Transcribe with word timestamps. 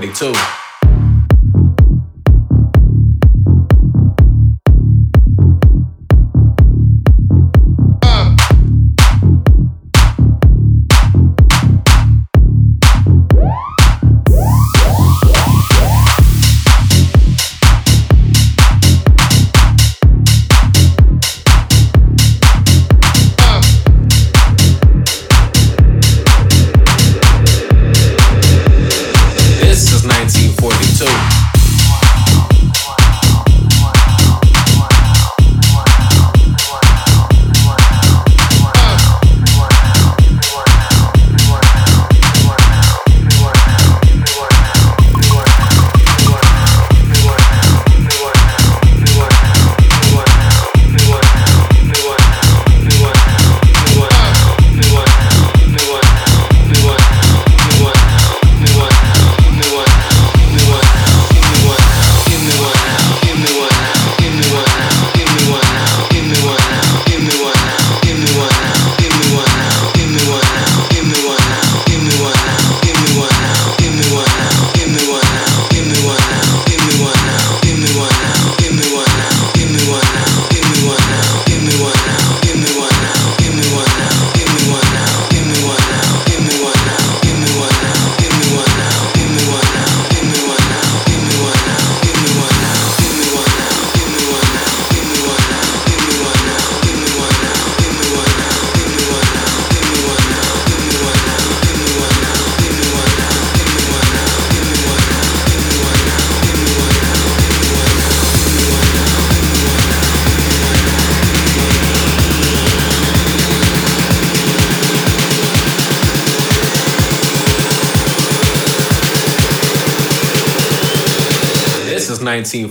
1942. 0.00 0.53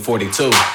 42. 0.04 0.73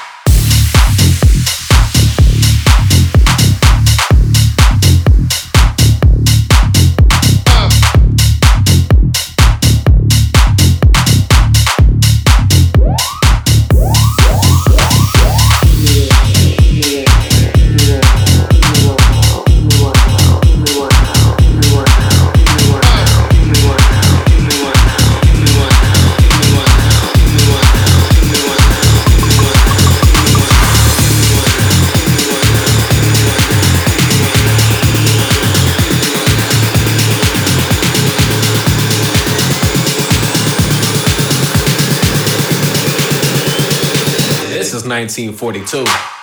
1942. 44.90 46.19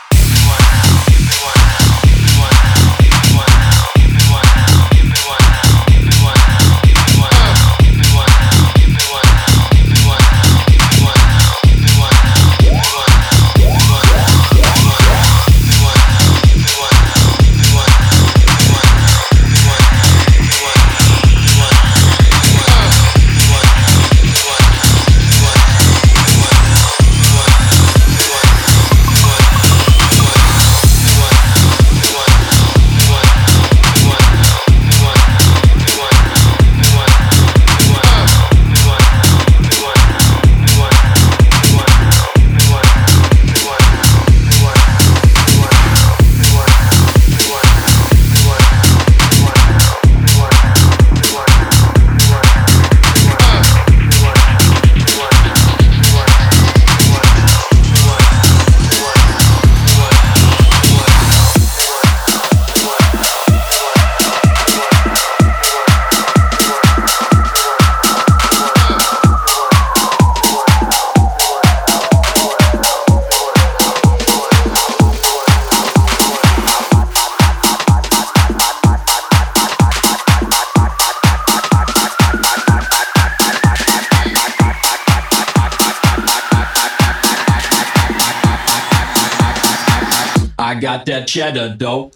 That 91.08 91.26
cheddar 91.26 91.74
dope. 91.76 92.14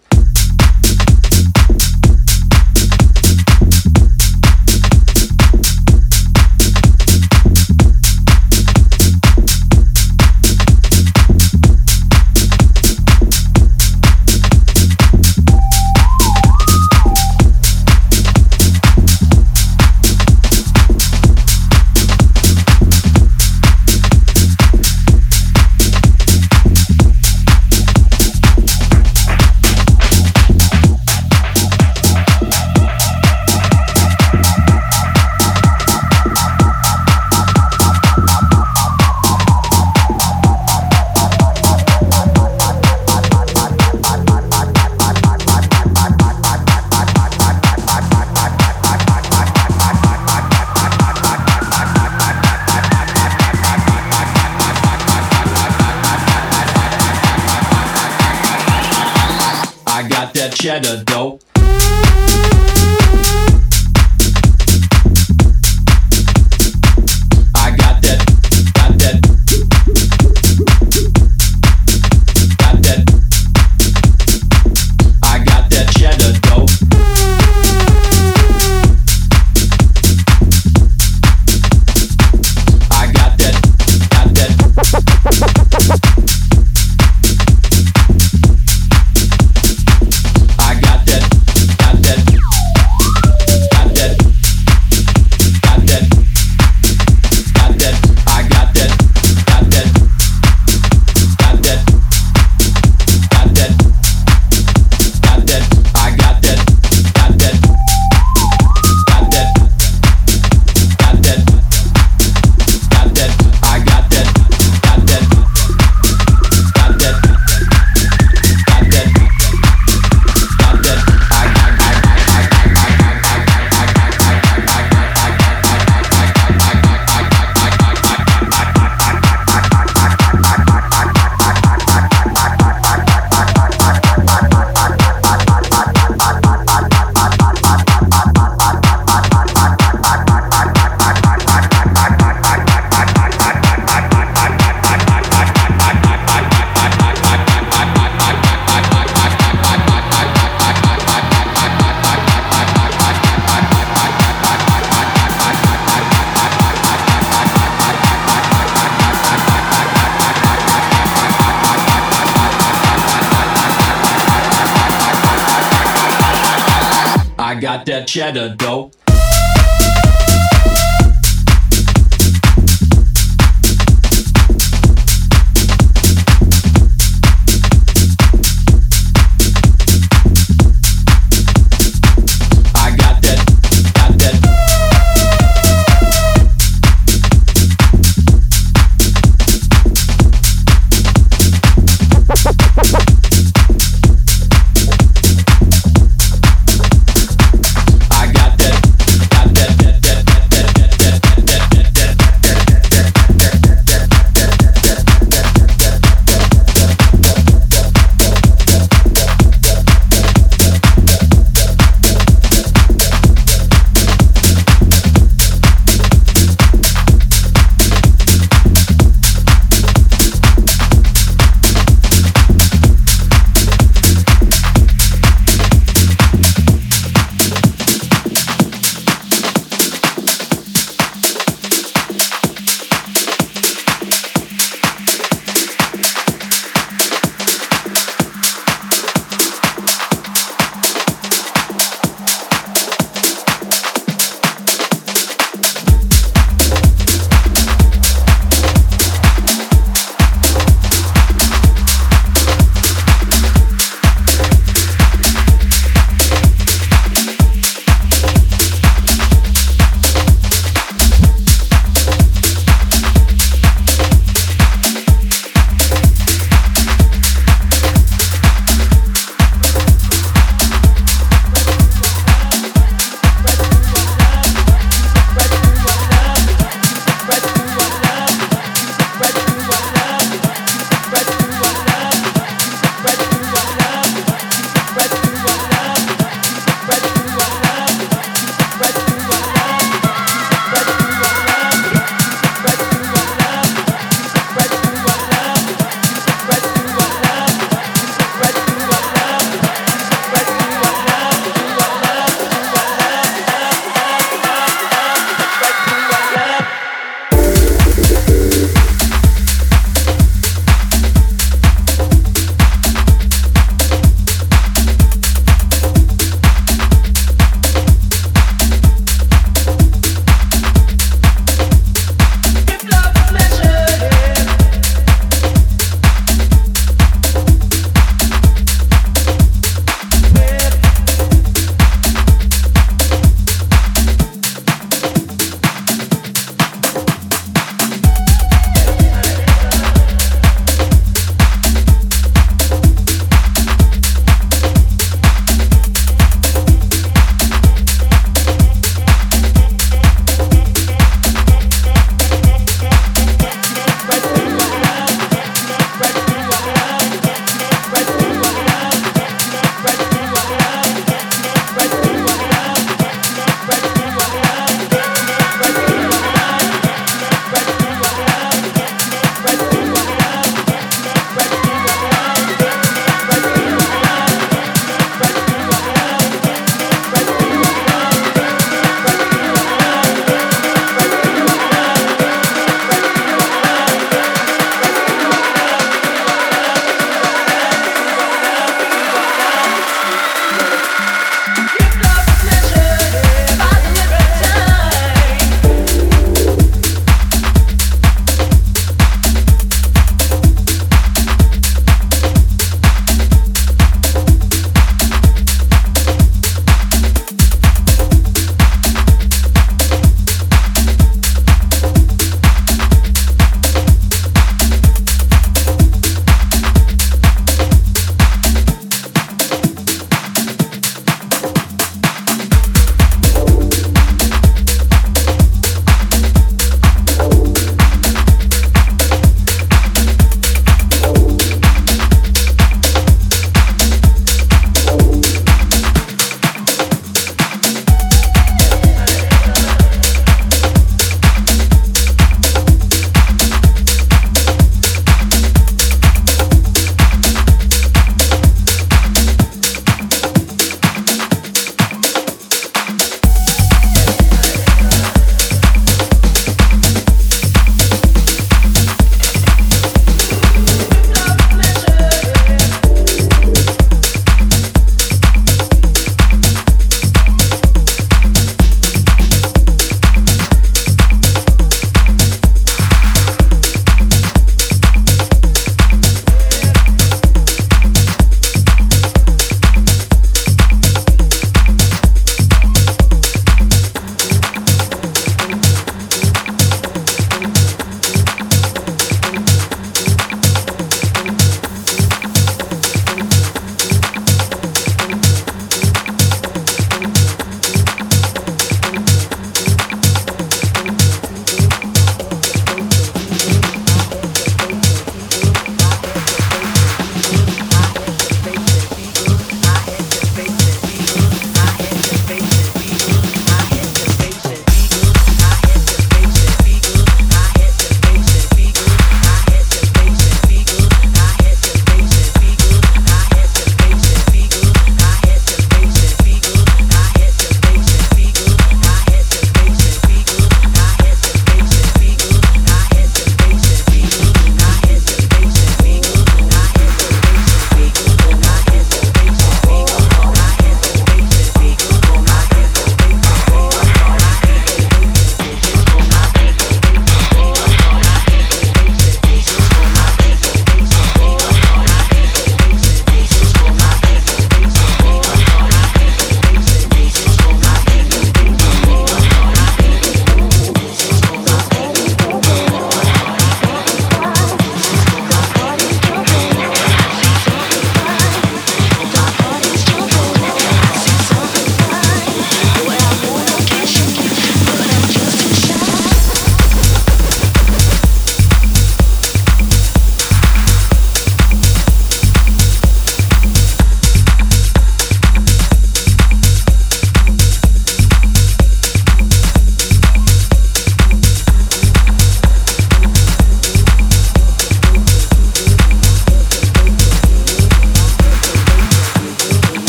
Got 167.78 167.86
that 167.86 168.06
cheddar 168.08 168.54
dope. 168.56 168.81